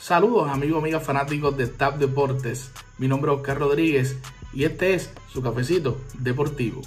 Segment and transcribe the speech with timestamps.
[0.00, 2.70] Saludos amigos, amigas fanáticos de TAP Deportes.
[2.96, 4.16] Mi nombre es Oscar Rodríguez
[4.50, 6.80] y este es su cafecito deportivo.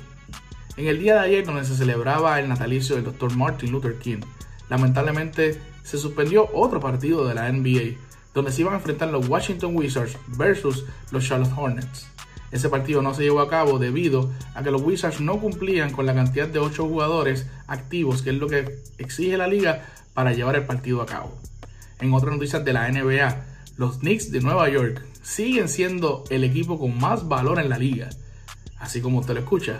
[0.77, 3.37] En el día de ayer, donde se celebraba el natalicio del Dr.
[3.37, 4.21] Martin Luther King,
[4.67, 7.99] lamentablemente se suspendió otro partido de la NBA,
[8.33, 12.07] donde se iban a enfrentar los Washington Wizards versus los Charlotte Hornets.
[12.51, 16.07] Ese partido no se llevó a cabo debido a que los Wizards no cumplían con
[16.07, 19.85] la cantidad de 8 jugadores activos, que es lo que exige la liga
[20.15, 21.37] para llevar el partido a cabo.
[21.99, 23.45] En otras noticias de la NBA,
[23.77, 28.09] los Knicks de Nueva York siguen siendo el equipo con más valor en la liga.
[28.79, 29.79] Así como usted lo escucha,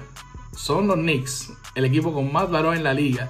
[0.55, 3.29] son los Knicks el equipo con más valor en la liga,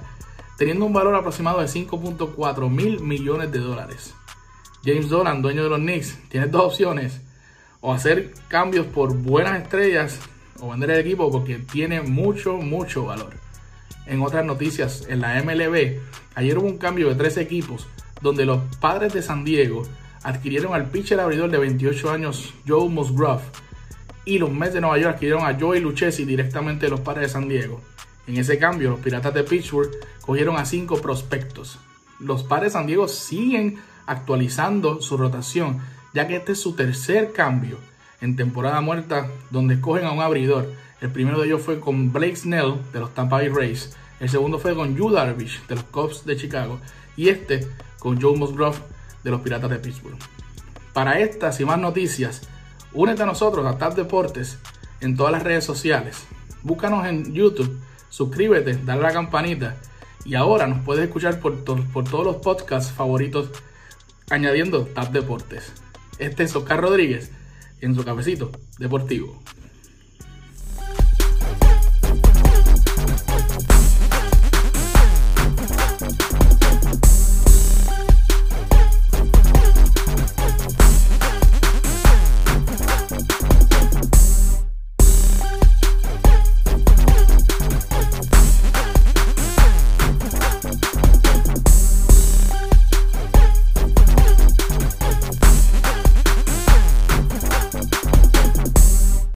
[0.58, 4.14] teniendo un valor aproximado de 5.4 mil millones de dólares.
[4.84, 7.20] James Dolan, dueño de los Knicks, tiene dos opciones,
[7.80, 10.18] o hacer cambios por buenas estrellas
[10.60, 13.34] o vender el equipo porque tiene mucho, mucho valor.
[14.06, 15.98] En otras noticias, en la MLB,
[16.34, 17.86] ayer hubo un cambio de tres equipos
[18.24, 19.82] donde los padres de San Diego
[20.22, 23.42] adquirieron al pitcher abridor de 28 años Joe Musgrove
[24.24, 27.32] y los Mets de Nueva York adquirieron a Joey Lucchesi directamente de los padres de
[27.34, 27.82] San Diego.
[28.26, 29.90] En ese cambio, los Piratas de Pittsburgh
[30.22, 31.78] cogieron a cinco prospectos.
[32.18, 33.76] Los padres de San Diego siguen
[34.06, 35.80] actualizando su rotación,
[36.14, 37.76] ya que este es su tercer cambio
[38.22, 40.72] en temporada muerta, donde escogen a un abridor.
[41.02, 43.94] El primero de ellos fue con Blake Snell de los Tampa Bay Rays.
[44.18, 46.80] El segundo fue con Yu Darvish de los Cubs de Chicago.
[47.18, 47.68] Y este
[48.04, 48.76] con Joe Musgrove
[49.24, 50.18] de los Piratas de Pittsburgh.
[50.92, 52.42] Para estas y más noticias,
[52.92, 54.58] únete a nosotros a TAP Deportes
[55.00, 56.26] en todas las redes sociales.
[56.62, 59.76] Búscanos en YouTube, suscríbete, dale a la campanita
[60.26, 63.48] y ahora nos puedes escuchar por, por todos los podcasts favoritos
[64.28, 65.72] añadiendo TAP Deportes.
[66.18, 67.32] Este es Oscar Rodríguez
[67.80, 69.42] en su cafecito deportivo.